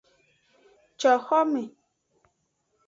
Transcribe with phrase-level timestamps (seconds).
[1.01, 1.63] Coxome.